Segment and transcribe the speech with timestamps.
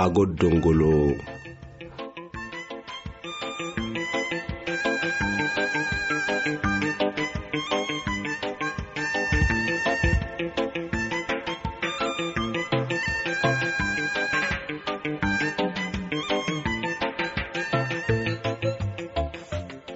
[0.00, 1.12] ah aago dongolo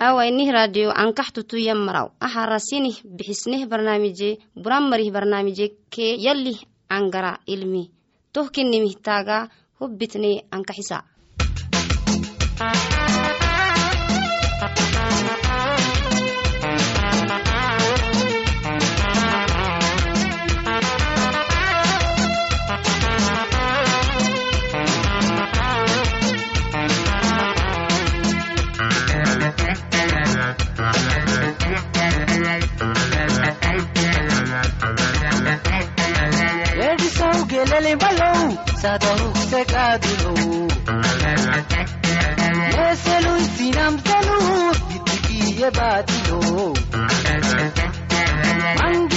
[0.04, 6.60] awainih radio ankax tutuyam maraw aha rasinih bixisnih barnaamije buramarih barnaamije ke yalih
[6.92, 7.88] angara ilmi.
[8.34, 9.48] Tohkinimih taaga
[9.80, 10.98] hubbitne ankaxisa
[37.54, 38.73] Yeselun sinamsanu bitikiye batilo Mangi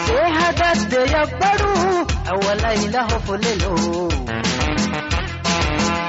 [0.07, 1.75] seehadadeyabbaru
[2.33, 3.73] awalaylahofolelo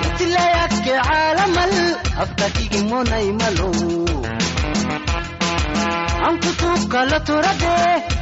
[0.08, 1.76] itilayakke caalamal
[2.24, 3.78] afkakigimonay-malow
[6.28, 7.76] ankutukkala turade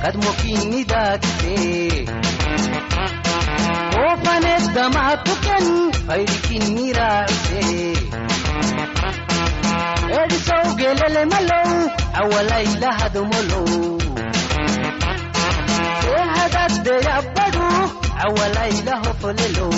[0.04, 1.56] kadmokinnidaagise
[4.04, 5.66] oofanedamaatuken
[6.08, 8.35] faydikinniraacise edisow
[10.78, 11.70] gelele malow
[12.20, 13.68] awalaylahadomolow
[16.02, 17.70] seehadadeyabbaru
[18.26, 19.76] awalaylahofolelow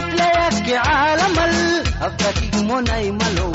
[0.00, 1.56] itlayakke caalamal
[2.06, 3.52] afkakigmonay-malow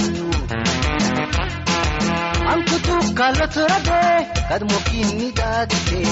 [2.52, 4.02] ankutukkalo turade
[4.50, 6.04] kadmokinnidaadise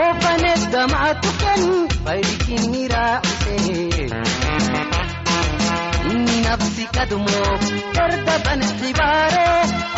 [0.00, 1.62] oofanedamaatuken
[6.96, 7.40] nafsi kadmo
[7.94, 9.46] dardaban xibare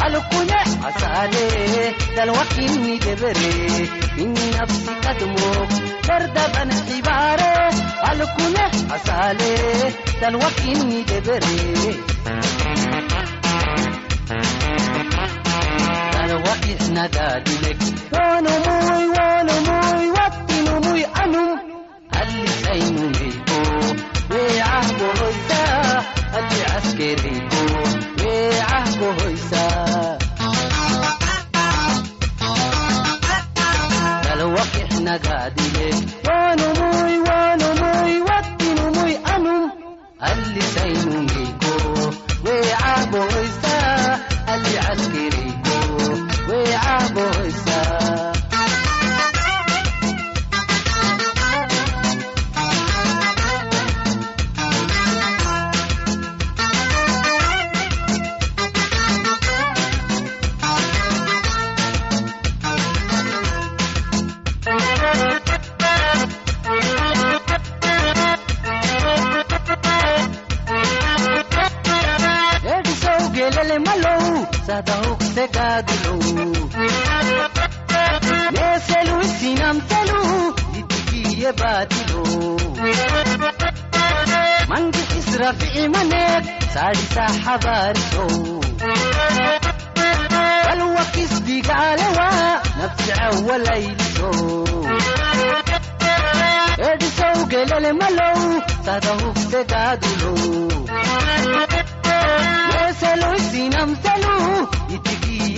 [0.04, 1.46] alkune asale
[2.16, 3.52] dalwakinni debere
[4.22, 5.48] inni nafsi kadmo
[6.08, 7.52] dardaban xibare
[8.10, 8.64] alkune
[8.96, 9.52] asale
[10.20, 11.56] dalwakinni debere
[16.14, 17.80] dalwakix nagaadilek
[18.14, 21.50] wanumuy wanumuy wattinumuy anum.
[22.20, 23.58] Allisaynumeyko
[26.28, 27.62] weecahbohoysa alli caskereyko
[28.20, 29.62] weecahbohoysa
[34.24, 35.96] dalwakix nagaadilek
[36.28, 39.64] wanumuy wanumuy wattinumuy anum
[40.28, 41.27] allisaynumeyko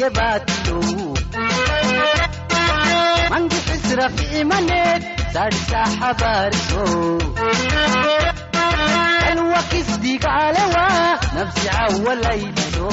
[0.00, 0.80] didigiye baadilo
[3.30, 5.02] mangi israficimaneed
[5.32, 6.84] saadhisa xabaariso
[9.32, 10.84] alwakisdigaalewa
[11.34, 12.88] nafsi cawalayliso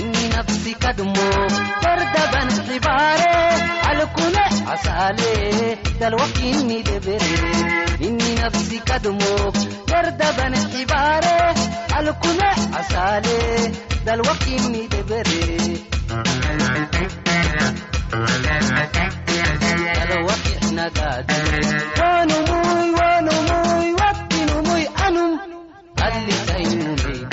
[0.00, 1.26] inni nafsi kadmo
[1.82, 3.34] dardaban xibaare
[3.90, 5.32] alkune casaale
[6.00, 7.34] dalwakinni debere
[8.06, 9.32] inni nafsi kadmo
[9.90, 11.36] dardaban xibaare
[11.98, 13.38] alkune casaale
[14.06, 15.42] dalwakinni debere
[20.06, 21.38] dalwakixnagaade
[22.00, 23.65] wanumuy wanumuy wakinumuy anum
[26.06, 27.26] allisaynunaydo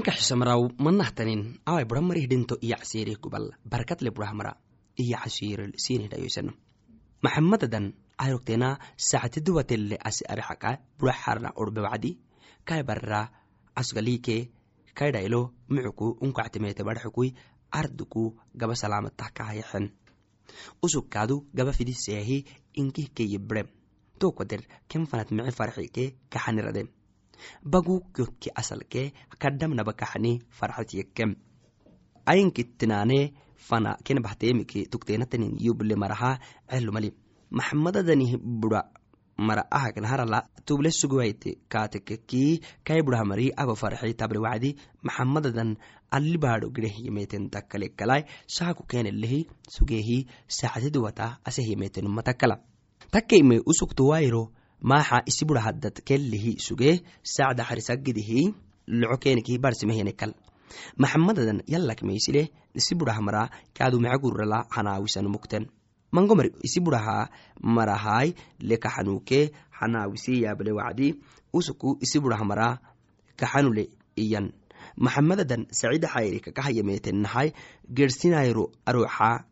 [0.00, 4.56] nanka xisamaraw manahtanin awai buramarih dhinto iya casiirih gubal barakatle burahamara
[4.96, 6.56] iya casiiril sinidhayoysano
[7.20, 12.16] maxamadadan ayrogtena sacatiduwatelle asi arixaka buraxarna orbewacdi
[12.64, 13.28] kai barra
[13.76, 14.36] asgalike
[14.96, 16.16] kai dhaylo mucuku
[16.88, 17.34] barxukui
[17.68, 18.24] arduku
[18.56, 18.74] gaba
[19.36, 19.92] kahayaxen
[20.80, 22.44] usugkaadu gaba fidiseyahi
[22.80, 23.68] inkih keyibre
[24.18, 25.04] tokwader ken
[25.36, 26.88] mici farxike kaxanirade
[27.72, 29.02] bagu kyokki asalke
[29.42, 31.30] kadhamnaba kaxani farxatyekem
[32.30, 33.18] ayinkitinaane
[33.68, 36.38] fana ken bahtemike tukteenatanin yuble maraha
[36.70, 37.10] celumali
[37.58, 38.82] maxamadadanih bura
[39.48, 42.42] mara ahaknaharala tuble suguwaite kaatekeki
[42.86, 44.70] kai burahamari aba farxi tabre wacdi
[45.06, 45.70] maxamadadan
[46.16, 48.22] allibaado gireh yemeten takkalekalai
[48.56, 49.40] saaku kenelehi
[49.76, 50.18] sugehi
[50.58, 52.56] sacatiduwata aseh yemeten matakala
[53.14, 54.42] takkeime usuktuwairo
[54.82, 58.54] maaxa isi bura haddad kellihi suge sacda xarisagidihi
[59.00, 60.32] loco keniki barsimehenekal
[60.96, 62.42] maxamadadan yallakmeisile
[62.74, 65.66] isi burahamara kaadu macagurala hanaawisan mukten
[66.12, 67.30] mangomar isi buraha
[67.62, 69.40] marahai lekaxanuke
[69.78, 71.08] xanaawisi yable wacdi
[71.52, 72.78] usuku isi burahamara
[73.36, 73.84] kaxanule
[74.16, 74.52] iyan.
[74.96, 77.24] Maxamadadan sacida xayri kakahayameten
[77.96, 79.44] gersinayro aroxa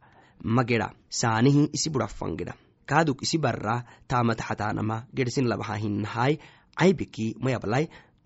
[0.42, 2.54] mageda saanihi isi bura fangeda
[2.90, 3.76] kaaduk isi barra
[4.10, 6.34] taamataxatanama gersin labaha hinahai
[6.78, 7.26] caybiki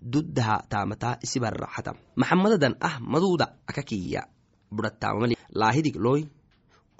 [0.03, 1.39] duddaha taamata isi
[1.75, 4.27] xata maxamadadan ah maduuda akakiya
[4.75, 6.21] burattamamali laahidig loy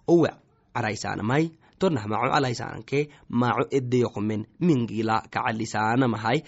[0.07, 0.29] owe
[0.77, 6.39] araisanamai tonah maco alaisananke maco edeyokomen mingila kacalisanamahai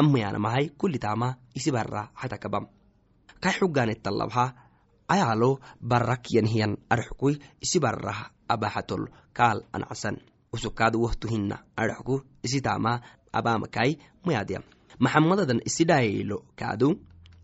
[0.00, 2.64] amayanamahai kulitama isi barra xatakabam
[3.42, 4.44] kai xuganettalabha
[5.14, 5.50] ayalo
[5.90, 7.78] barrakyanhiyan arxukui isi
[8.48, 10.16] abaxatol kaal anacsan
[10.54, 13.00] usukaad wohtuhina arxku isi tama
[13.32, 14.60] abamakai mayadya
[14.98, 16.88] maxamadadan isi dhaylo kaadu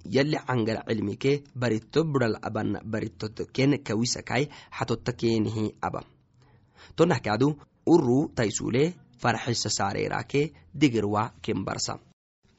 [0.05, 4.45] yali cangara cilmike barito bural aban baritot ken kawisakai
[4.77, 6.01] xatotta kenihi aba
[6.97, 7.49] tonah kaadu
[7.87, 11.99] uru taisule farxisa sareerake digerwa ken barsa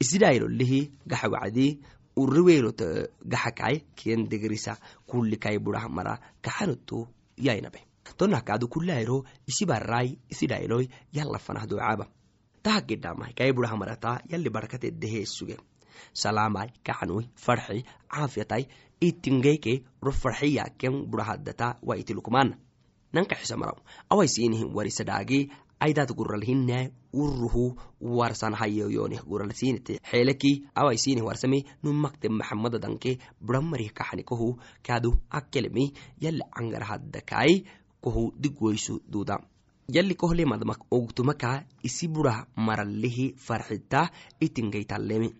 [0.02, 0.80] isidhaylolihi
[1.10, 1.66] gaxa wacdi
[2.16, 2.80] uriweelot
[3.32, 4.76] gaxakai ken degerisa
[5.08, 7.08] kulikai burah mara kaxanoto
[7.46, 7.80] yainabe
[8.16, 12.06] tonah kaadu kulayro isi barai isi dhayloy yalla fanah docaba
[12.62, 15.56] tahagedhamai kai burah marata yali barkatedehe suge
[16.14, 18.64] salamai kaxanui farxi caafiyatai
[19.00, 22.54] itingeyke ro farxiya ken burahadata wa itilukmana
[23.12, 23.78] nanka xisamaraw
[24.10, 25.50] awai siinihin warisadhaagi
[25.82, 35.10] aidat guralhinai uruhu warsan hayoyonih guralsinite xeeleki awai sinih warsami numakte maxamadadanke buramarih kaxanikohu kaadu
[35.30, 35.92] akkelemi
[36.22, 37.66] yali cangarahadakai
[38.02, 39.38] kohu digwoysu duda
[39.88, 45.30] yali kohlemadmak ogtumaka isi burah maralihi farxita itingeytalemi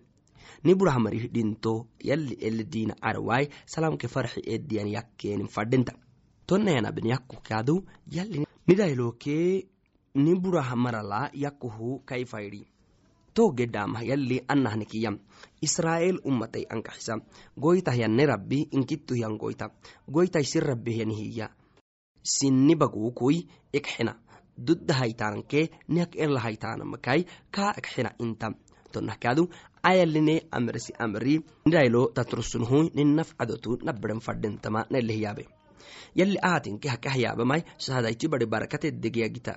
[0.63, 5.93] ni burahmarih dhinto yalli elediina carwaai salamke farxi ediyan yakkeenin fadhinta
[6.47, 7.75] tonnayanabin yakkukaadu
[8.11, 9.67] yalli nidailokee
[10.15, 12.61] ni burahmarala yakkuhu kai faydi
[13.33, 15.17] to gedhamah yalli annahnikiyam
[15.61, 17.17] israa'el ummatay ankaxisa
[17.57, 19.71] goytah yanne rabbi inkittuh yan goyta.
[20.07, 20.61] Goytay sin
[22.77, 24.13] baguukui ikxina
[24.57, 28.51] dudda haytaanke niak enla haytaanamakai kaa ikxina inta.
[28.93, 29.49] Tonahkaadu
[29.83, 35.43] ayaline amrisi amri nidailo tatrusunhui ninaf cadotu nabaren fadhintama nalehiyaabe
[36.19, 39.53] yalli aatinke hakahyaabamai sahadayti bari barakatedegiyagita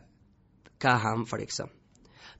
[0.83, 1.69] kaahan fadhegsa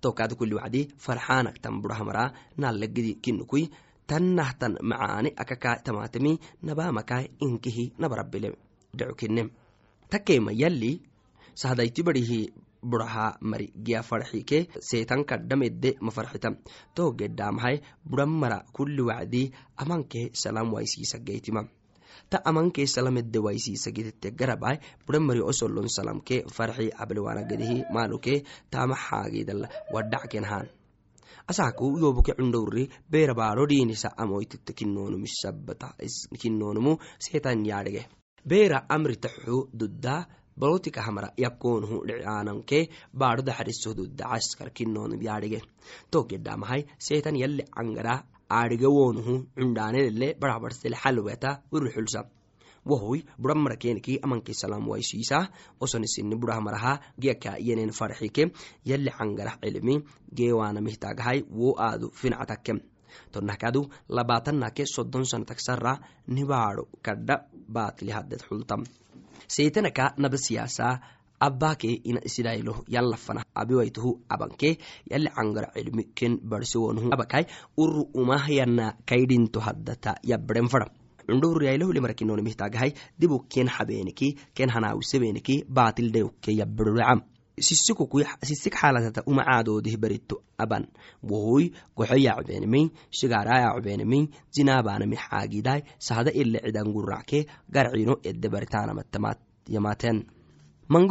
[0.01, 2.25] tokaada kuli wacdi farxaanaktan burahmara
[2.57, 3.65] naalagidi kinukui
[4.07, 8.51] tannahtan macaani akakaa tamaatami nabamakai inkihi nabarabile
[8.99, 9.43] dhecukine
[10.11, 10.93] takema yalli
[11.55, 12.41] sahadayti barihi
[12.91, 14.59] buraha mari giya farxike
[14.89, 16.51] seetan kadhamedde mafarxita
[16.95, 19.43] to gedhamahai buramara kuli wacdi
[19.83, 21.63] amanke salam waisiisageytima
[22.31, 28.35] ta amankee salamedde waisiisagitete garabai buramari osolon salamke farxi ablewanagadihi maaluke
[28.71, 30.67] tama xaagidala wadhackenhaan
[31.51, 34.73] asaku yoboke cundowri beerabaaro dhiinisa amoytite
[36.41, 36.93] kinoonumu
[37.27, 38.03] seetan yaadhege
[38.51, 40.15] beera amritaxu dudda
[40.57, 42.79] balotika hamara yakoonhu dhiciaananke
[43.21, 45.61] baadhoda xarisoh dudda caskar kinoonum yaadhege
[46.13, 48.15] togedhamahai seetan yalli cangara
[48.59, 52.21] aadhigawoonuhu cundhaanelele barabarsele xalweta uruxulsa
[52.91, 55.39] wahoy buramara keniki amanke salam waisiisa
[55.81, 58.45] osonisini burahamaraha giyaka yenen farxike
[58.91, 59.95] yalli cangarah cilmi
[60.39, 62.73] geewaanamihtagahai wo aadu fincatake
[63.33, 67.37] tonahkadu labaatanake soddon sanataksara nibaadho kadha
[67.69, 68.85] baatli hadded xultam
[69.49, 71.01] seetanaka naba siyaasa
[72.05, 74.79] ina isidailo yallafana abiwaituhu abanke
[75.11, 77.47] yalli cangara cilmi ken barsiwonuhu abakai
[77.77, 80.91] uru umahyana kaydhinto haddata yabren fada.
[81.27, 87.21] Cundhowriyailahulimarakinonimihtagahai dibu ken habeeniki ken hanaawisebeniki baatildayokke yabiroracam
[87.59, 90.87] sisik xaalatata umacaadodih berito aban.
[91.23, 98.49] Wohoy goxo yacbenimi shigaara yacbenimi zinabanami xaagidai sahada ile cidan guracke garcino ede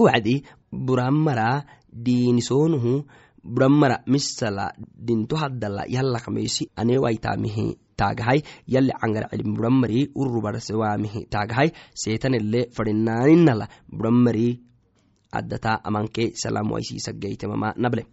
[0.05, 3.05] wacdi buramara diinisoonuhu
[3.43, 13.67] buramara misala dinto haddala yallakmeysi anewaitamihi taagahai yalli cangar cilmi buramari urubarsewaamihi taagahai seetanele fadhinaaninala
[13.89, 14.47] buramari
[15.32, 18.05] addata amanke salam waisiisageytemama nable.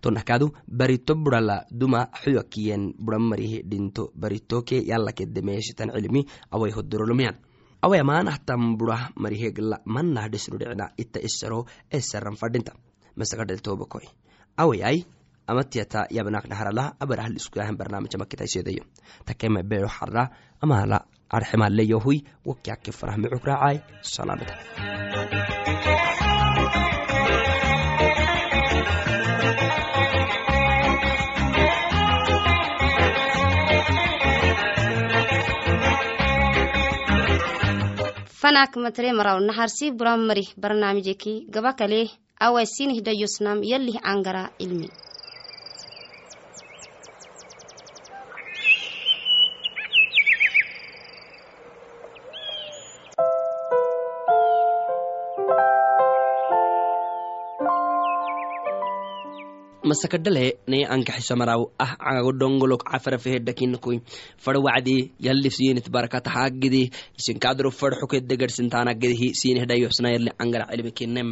[0.00, 7.34] Tonahkaadu barito burala duma xuyakiyen buramarihi dhinto baritoke yalakedde meeshitan cilmi awai hodorolomiyan
[7.82, 12.78] awaya maanahtan burah marihegla manah dhesrudhicna ita isaro esaran fadhinta
[13.18, 14.06] masakadheltobakoi
[14.56, 15.02] awayai
[15.50, 18.86] amatiyata yabnaknaharala abarahliskuyahan barnaamija makitaisedayo
[19.26, 20.30] takema beero xara
[20.62, 24.54] amala arxemaleyohui wakyake farahmi cukraacai salaamada
[38.42, 42.10] fanak matre maraw naharsi buram marih barnaamijeki gaba kale
[42.46, 44.88] awai sinih dayosnam yallih angara ilmi
[59.92, 63.98] masakadhale ne ankaxisamaraw ah cagodhongolok cafarafehedhakinakoi
[64.44, 64.96] far wacdi
[65.26, 66.82] yallif sinit barakata haagidi
[67.18, 71.28] isinkadro far xukede garsintaanagedihi sinehdayosna yalli cangara cilmikinem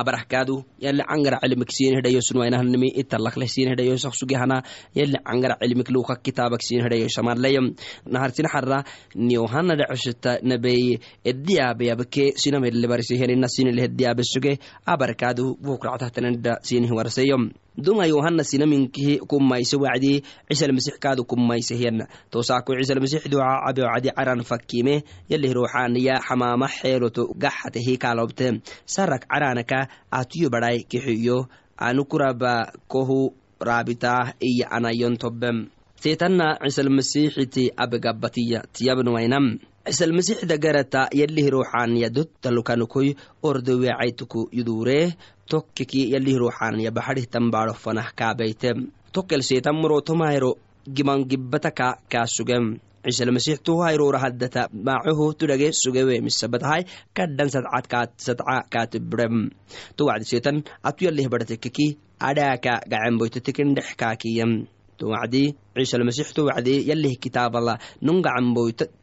[0.00, 0.56] abarahkaadu
[0.86, 4.58] yalli cangara cilmik sinehdayosnuainahnimi italakleh sinehdayosaq sugehana
[4.98, 7.66] yalli cangara cilmik luka kitabak sinehdayosamalayam
[8.14, 8.78] naharsin xara
[9.14, 10.94] niyohana dhacoshita nabeye
[11.30, 14.52] ediyaabeyabke sinamelle barisihenina sinelehediyabe suge
[14.92, 17.44] abarkaadu bukractahtanada sinih warseyom
[17.76, 25.52] duma yohana sinaminkihi kumayse wacdi cisalmasix kaadu kumaysehyan tosaako cisalmasix duca cabewcadi caran fakime yalih
[25.56, 35.16] ruuxaniya xamaama xeeloto gaxatehi kaalobte sarak caranaka atuyo badai kixiyo anukuraba kohu raabitaah iya anayon
[35.16, 45.18] tobem seetanna cisalmasixiti abegabatiya tiyabnuwainam cisalmasixda garata yalih ruuxaniya dottalukanukoy ordowecaytuku yudure
[45.50, 48.70] tokkeki yalih ruuxaniya baxadih tambaadho fanah kaabeyte.
[49.12, 50.54] Tokkel seetan murotomaayro
[50.86, 54.70] giman gibbataka kaa sugem cisalmasix tuhayrora haddata
[55.38, 59.50] tudhage sugewe misabatahay kadhan sadca kaatibrem.
[59.96, 67.82] To wacdi seetan atu yalih badhatekeki adhaaka gacemboyto tekendhex kaakiyam towacdi ciisalmasix towacdi yalih kitaabala
[68.00, 68.22] nun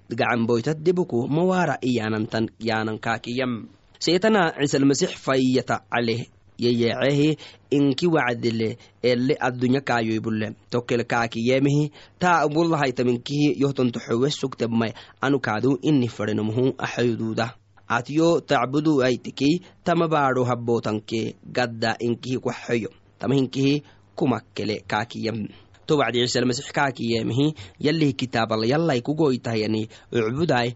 [0.10, 3.68] gacan boytad debuku mawara iyanantan yanan kaakiyam.
[4.00, 6.28] Seetana ciisalmasix fayyata caleh
[6.60, 7.38] yeyeecehi
[7.72, 16.08] inki wacdile ele addunya kaayoybule tokel kaakiyemihi taa ubulahaytaminkihi yohtonto xowe sugtebmay anu kaadu ini
[16.08, 17.56] fadenomuhu axayuduuda
[17.88, 20.08] atyo tacbudu aitiki tama
[20.46, 22.90] habootanke gadda inkihi kwaxeyo
[23.20, 23.84] tama hinkihi
[24.16, 25.48] kumakkele kaakiyem
[25.90, 27.48] to wacdi ciisalmasix kaakiyemihi
[27.88, 29.82] yalih kitaabala yallay kugoytahayani
[30.12, 30.68] ucbuday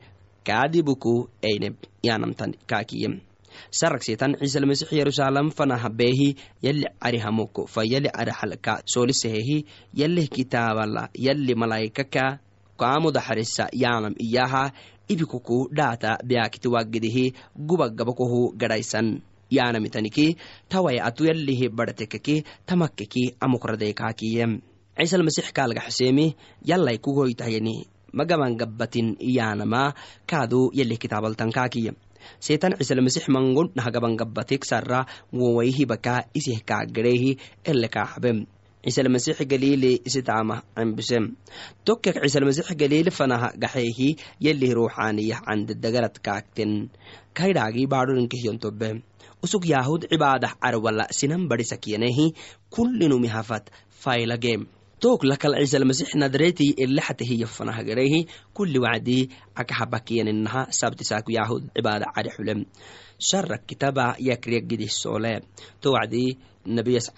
[0.48, 1.14] kaadibuku
[1.50, 1.76] eineb
[2.08, 3.14] yanamtan kaakiyem
[3.80, 6.30] saragsetan ciisalmasix yerusalem fanah beehi
[6.68, 9.58] yali carihamoko fa yali carahalka soolisehehi
[10.02, 12.26] yalih kitaabala yali malaikaka
[12.78, 14.72] kaamudaxarisa yanam iyaha.
[15.04, 19.20] Ibikuku dhaata beakiti waggidihi gubagabakohu gadhaysan
[19.52, 20.38] yanamitaniki
[20.72, 24.62] taway atu yalihi badhatekeki tamakkeki amokradeekaakiyem
[24.98, 26.36] ciisalmasix kaalgaxseemi
[26.70, 27.76] yallay kugoytahyani
[28.14, 29.94] magaban gabbatin iyanama
[30.30, 31.94] kaadu yalih kitaabaltankaakiya
[32.40, 33.74] seetan ciisalmasix mangon
[34.70, 38.46] sarra wowaihibaka isih kaaggareehi ele kaaxabem
[38.84, 39.40] ciisalmasix
[40.06, 41.26] isitaama cembisem
[41.86, 44.10] tokkek ciisalmasix galiili fanaha gaxeehi
[44.46, 46.92] yalih ruuxaaniyah candedagarat kaakten.
[47.34, 47.88] Kaydhaagii
[49.44, 52.32] usug yaahud cibaadah carwala sinan badhisakyanehi
[52.70, 53.72] kullinumihafat
[54.04, 54.68] faylagem
[55.04, 58.20] took lakal ciisalmasix nadreeti elexatehiya fanahgareehi
[58.56, 59.30] kulli wacdii
[59.62, 62.60] akahabakyaninaha sabtisaaku yaahud cibaada cari xulem
[63.30, 65.34] sharak kitaba yakriyagidih soole
[65.82, 67.12] to wacdii nabiyas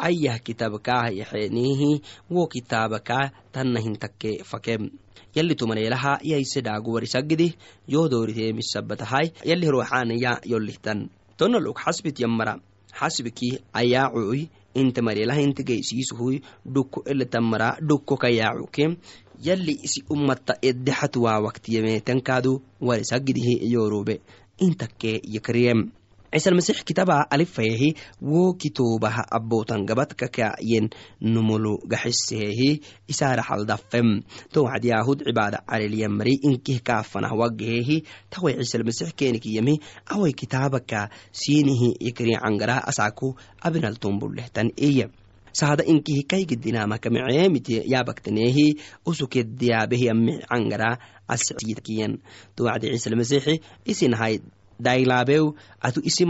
[1.19, 4.89] yaxeenihi wo kitaabaka tannahintakke fakem
[5.36, 7.54] yalli tumaneelaha yaisedhaagu warisagidih
[7.88, 12.58] yohdooritemisabbatahay yalli ruuxaanaya yollihtan tonalog xasbit yammara
[13.00, 14.50] xasbiki ayaacuy
[14.81, 16.35] inta mareelaha inta geysiisuhuy
[16.75, 18.85] dhukko eletamara dhukko kayaacuke
[19.47, 24.15] yalli isi ummata eddexat waa waktiyameetankaadu warisagidihi yoorube
[24.65, 25.79] intakke yakriyem
[26.36, 27.89] ciisalmasix kitaba alifayehi
[28.32, 30.89] wo kitoobaha abbootan gabadka kaayen
[31.34, 32.71] numulu gaxisehehi
[33.12, 34.08] isaaraxaldafem
[34.54, 37.98] to wacd yaahud cibaada calelyamari inkih kaafanah wagahehi
[38.30, 39.76] taway ciisalmasix keenikiyemi
[40.13, 41.10] away kitaabaka
[41.41, 43.28] siinihi yakriicangara asaaku
[43.67, 45.08] abinaltumbulehtan iya
[45.60, 48.67] sahada inkihi kaygidinaamakamiceemite yaabaktaneehi
[49.10, 50.89] usukediyaabehi amicangara
[51.34, 52.13] askiyan
[52.56, 53.54] to wacdi ciisalmasixi
[53.91, 54.39] isinahay
[54.79, 56.25] daylaabew atu isi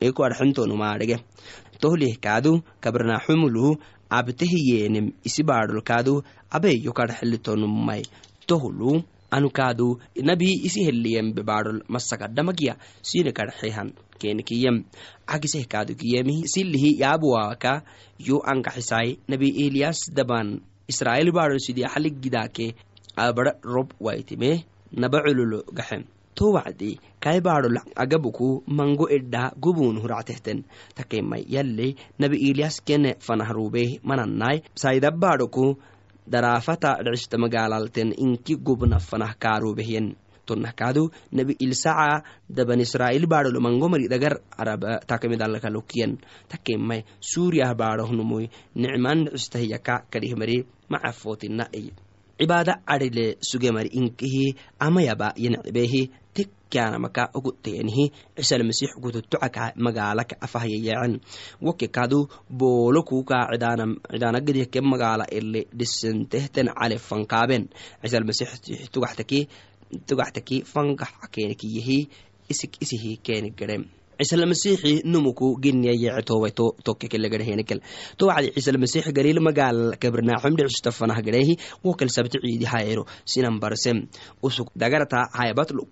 [0.00, 1.16] eko adhaxintoonu maadhege
[1.80, 3.76] tohlih kaadu kabarnaaxumulu
[4.18, 6.14] abtehiyeenem isi baadholkaadu
[6.56, 8.02] abe yokadhaxilitonumay
[8.48, 9.02] tohlu
[9.36, 9.88] anu kaadu
[10.28, 13.88] nabii isi heliyembe baadhol masakadhamagiya sine kadhaxehan
[14.20, 14.84] kenikiyem
[15.26, 15.96] agiseh kaadu
[16.52, 17.82] silihi yaabuwaaka
[18.18, 20.60] yo ankaxisay nabi eliyas daban.
[20.88, 22.74] Israel baadhol sidia xaligidaake
[23.16, 26.04] abara rob waitime naba cululo gaxem
[26.36, 27.00] to wacdi
[27.42, 35.66] baadhol agabuku mango edha gubun huractehten takemai yalle nabi iliyas kene fanahruubeh manannai saida baadhoku
[36.32, 44.08] daraafata dhicista magaalalten inki gubna fanah kaaruubehyen tonnahkaadu nabi ilsaca daban israa'il baadholo mango mari
[44.08, 46.18] dagar araba takamidalakalokiyan
[46.52, 50.58] takemai suuriyah baadhohnumuy nicman dhicistahiyaka kadihmari
[50.92, 51.90] macafootina ey
[52.38, 56.02] cibaada cadhile sugemari inkihi amayaba yancebehi
[56.36, 58.04] tekkanamaka oguteyanihi
[58.36, 61.20] cisalmasix gututocaka magaalaka afahyayeecen
[61.64, 67.68] woke kadu boolo kuka cidaanagedihke magaala ele dhisentehten cale fankaaben.
[68.02, 68.48] Cisalmasix
[70.06, 71.98] tugaxtaki fankax kenikiyihi
[72.52, 73.84] isik isihi keni gerem
[74.18, 76.52] ciisalmasixi numuku giniyayeece toway
[76.84, 77.80] tokkekelegarhenikel
[78.18, 84.08] to wacdi ciisalmasix galil magaal kabarnaaxum dhicstafanah garehi wokel sabti ciidi hayero sinan barsem
[84.42, 85.88] usuk dagarata haybatlu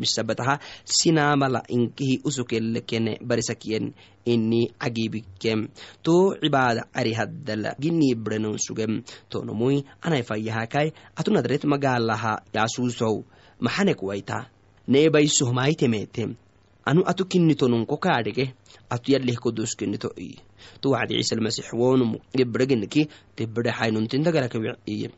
[0.00, 3.94] bisabataha sinamala inkihi usukelle kene barisakiyen
[4.26, 5.68] ini cagibikem
[6.02, 13.22] to cibaada cari haddala gini brenon sugem tonomui anay fayyahakai atu nadret magaalaha yaasuusow
[13.60, 14.02] maxanek
[14.88, 16.36] neebaysohmaitemeetem
[16.86, 18.54] anu atu kinitonunko kaadhige.
[18.90, 20.38] Atu yalih kodoskenito iye
[20.80, 25.10] to wacdi ciisalmasix wonumu gebregeniki tebere haynuntin dagarakawiye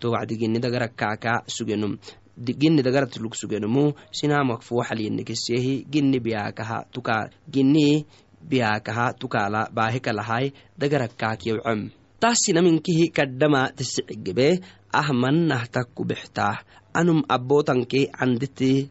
[0.00, 1.98] to wacdi gini dagarakaaka sugenum
[2.36, 8.06] gini dagaratlug sugenumu sinamak fuwaxalyenikesehi gini biyaakaha tuka gini
[8.42, 18.90] biyaakaha tukala baahikalahay dagarakaakiyawcem taasinaminkihi kadhama tisicigebe ahmannah takku bextaah anum abootanke canditi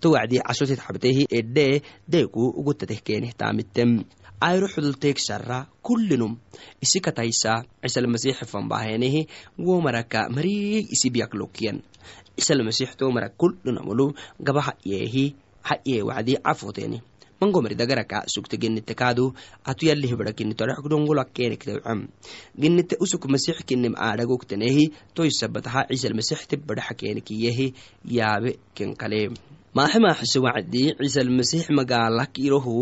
[0.00, 1.82] towacdi casotet xabtehi edhe
[2.12, 3.90] deeku ugutateh keenih taamitem
[4.40, 6.38] ayro xudulteeg shara kullinum
[6.84, 7.52] isi kataysa
[8.52, 9.26] fanbahenehi
[9.58, 10.86] womaraka mariig
[11.40, 11.82] lokyan
[12.36, 14.14] ciisalmasiix tomara kullinamulu
[14.46, 15.34] gaba hayeehi
[15.68, 17.02] hayee wacdi cafoteni
[17.40, 19.34] mangomari dagaraka sugte genite kaadu
[19.64, 22.06] atu yalih bada kinito adhaxgdongolak kenekteocam
[22.58, 27.74] genite usuk masix kinim aadhagogtenehi toysabataha ciisalmasixte badaxa kenekiyehi
[28.16, 29.30] yaabe kenkale
[29.78, 32.76] maaxe maaxise wacdi ciisalmasix magaalak irohu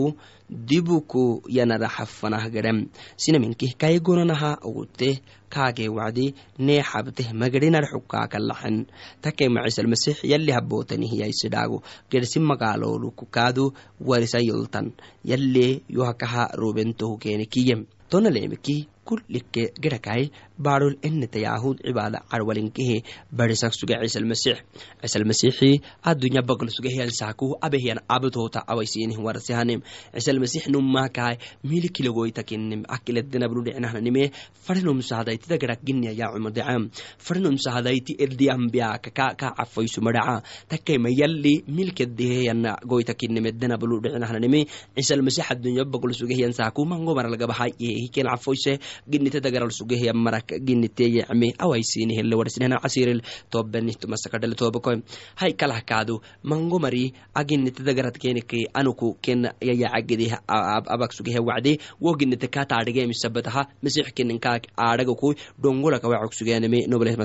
[0.69, 1.25] dibuku
[1.57, 2.79] yanara xafanah gadham
[3.23, 5.11] sinaminkih kaygonanaha ogute
[5.55, 6.27] kaagee wacdi
[6.67, 8.77] nee xabteh magadhinarxukaakalaxen
[9.25, 11.79] takema ciisalmasix yali habootanihiyaisidhaago
[12.11, 13.65] gersi magaalooluku kaadu
[14.09, 14.87] warisa yoltan
[15.31, 17.81] yalle yohakaha robentohu keenekiyem
[18.11, 18.77] tonaleemeki
[19.09, 20.23] kullike gedhakai
[20.59, 22.99] baadhol eneta yaahud cibaada carwalinkehe
[23.39, 24.57] barisak suge ciisalmasix
[25.01, 25.71] ciisalmasixi
[26.03, 29.81] adunya bagl sugehiyalsaaku abehyan abtoota awaisinih warasihanim.
[30.15, 34.31] Ciisalmasix numaakai milikilagoytakinim akiledenabnudhicnahnanime
[34.67, 44.67] farinum sahadayti gedhak ginia yaacumodecam farinum sahadayti erdiambiaka ka ka cafaysumadaca takema yalli milkedeheyana goytakinimeddenabnudhicnahnanime
[44.97, 52.81] ciisalmasix adunya bagl sugehyansaaku mangomaralgabahay yehiken cafoyse ginite dagaral sugeheya marak ginite yecme awaisinihele warsinehna
[52.83, 55.03] casiril tobenihtumasakadhale tobakoy
[55.37, 57.83] hay kalah kaadu mango mari aginite
[58.19, 66.09] kenike anuku ken yayacagedeh abak sugehe wacde wo ginite ka taadhigemisabataha masix keninkaak aadhagaku dhongolaka
[66.09, 67.17] wacok sugeneme nobleh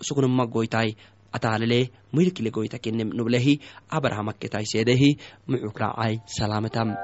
[0.00, 0.96] usukuna magoytai
[1.32, 2.78] ataalele milkile goyta
[3.18, 5.16] noblehi abrahamakketai seedehi
[5.48, 6.96] mucukraacai salaamatam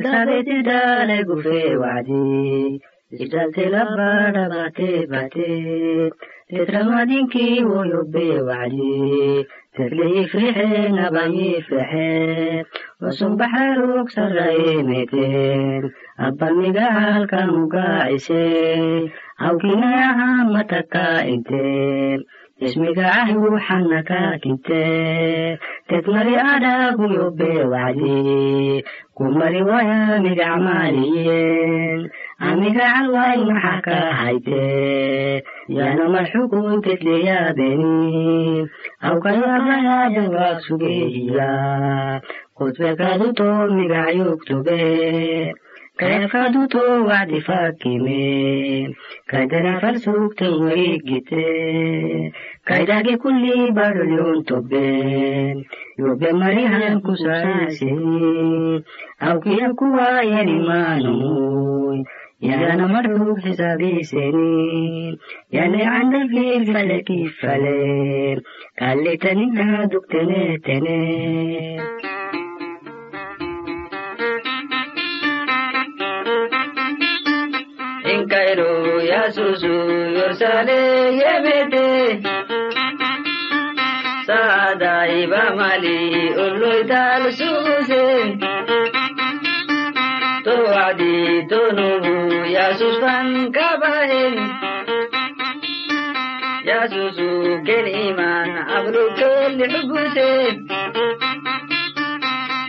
[0.00, 2.80] Elizabeti dale gufe wadi.
[3.12, 6.10] Idalte labada bate bate.
[6.48, 9.44] Tetramadinki woyobe wadi.
[9.76, 12.64] Tetli yifrixe naba yifrixe
[13.00, 22.18] Wasum baxaruk sarraye meten Abbaniga halkan mugaacise Awkinayaha mataka inte
[22.60, 24.82] ismiga ahyu xanaka kinte
[25.88, 28.84] tetmari adagu yobe wacdi
[29.16, 32.00] kumari waya migacmaaliyen
[32.48, 34.64] amiga calway maxa ka hayte
[35.76, 38.68] yana marxukun tetleyaabeni
[39.08, 41.50] awkayabaya sugehiya
[42.56, 44.80] kutbekaduto migacyugtube
[46.00, 48.20] kayafkaduto wacdi fakime
[49.30, 51.44] kaydana falsugtan warigite
[52.68, 55.56] kaydage kulli barolyon toben
[56.00, 58.80] yobe marihan kusaasini
[59.28, 61.98] awkiya kuwa yanimaanoy
[62.48, 64.48] yana marhug xisaabiseni
[65.56, 67.76] yana candalfil fale kifale
[78.30, 79.72] Cairo ya susu
[80.16, 80.78] yorsale
[81.20, 81.86] yebete
[84.26, 85.98] saada iba mali
[86.44, 88.04] ulloital suguse
[90.44, 92.14] to wadi to nubu
[92.54, 94.34] ya susfan kabahin
[96.70, 97.28] ya susu
[97.66, 100.30] kel iman abru kel hubuse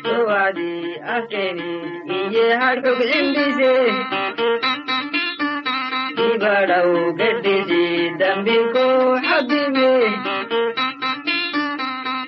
[0.03, 0.73] to wadi
[1.15, 1.71] akeni
[2.17, 3.73] iye haduk indise
[6.41, 8.85] ibadau gedisi dambiko
[9.27, 9.91] habibe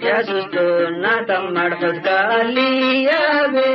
[0.08, 0.66] yasusto
[1.04, 3.70] natam marxudka aliyabe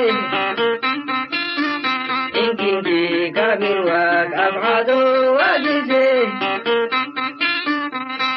[2.42, 3.00] inkinki
[3.36, 4.98] kabirwag abcado
[5.38, 6.04] wadise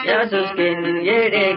[0.09, 1.50] yasuskin yedhege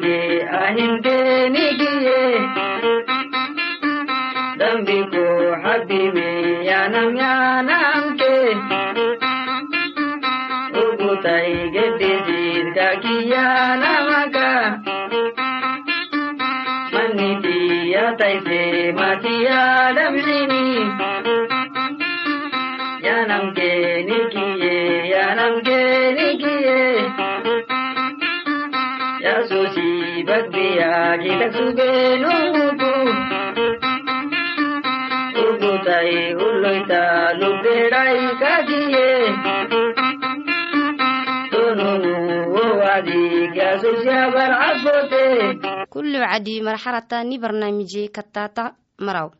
[11.24, 14.48] tai geddijiit kakiyyaa namaka
[16.94, 18.60] manni tiyya taise
[18.98, 20.62] matiyyaa dabsini
[23.06, 24.76] yaanam keeni kiyye
[25.14, 26.78] yaanam keeni kiyye
[29.26, 29.88] yasuusi
[30.28, 32.93] bakbiyaa kitaksugeenu muku
[46.14, 49.30] kullu wacdi marxalata ni barnaamije katata maraw.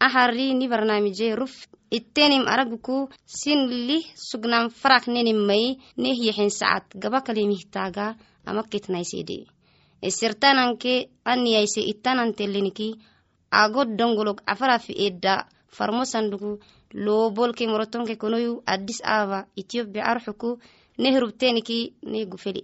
[0.00, 6.84] Ahari ni barnaamije ruf ittenim araguku sin lih sugnam farak nenim mai neh yexen sacad
[7.02, 8.14] gaba kalimihtaga
[8.46, 9.38] ama kitnaysede
[10.08, 12.88] isirtananke aniyayse ittananteleniki
[13.50, 15.34] ago dongolog afarafi edda
[15.76, 16.50] farmo sandugu
[17.04, 20.50] loobolke morotonke konoyu addis ababa ethiopia arxuku
[21.02, 21.78] neh rubteniki
[22.10, 22.60] ne gufeli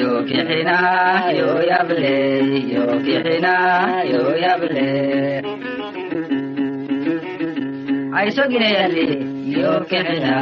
[0.00, 0.78] yo kexina
[1.38, 2.14] yo yable
[2.74, 3.54] yo kexina
[4.12, 4.86] yo yable
[9.90, 10.34] kexina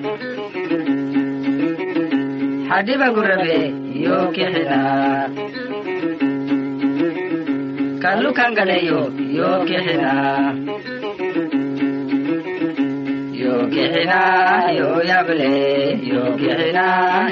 [2.71, 3.55] xadiba gurabe
[4.03, 4.79] yo kexina
[8.03, 8.29] kallu
[9.37, 10.13] yo kexina
[13.41, 14.19] yo kexina
[14.79, 15.51] yo yable
[16.11, 16.85] yo kexina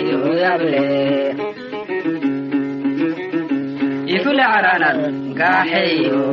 [0.09, 0.85] yo yable
[4.15, 4.99] ifule caranan
[5.39, 6.23] gaaxeyo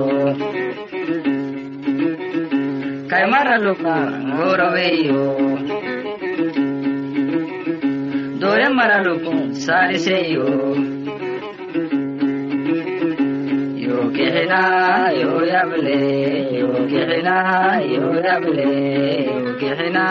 [8.67, 10.47] kaymaraluku ngoroweyo doya maraluku saaliseyo
[13.79, 14.61] yo kexina
[15.21, 15.99] yo yable
[16.59, 17.37] yo kexina
[17.95, 18.67] yo yable
[19.27, 20.05] yo kexina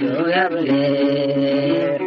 [0.00, 2.01] yo yable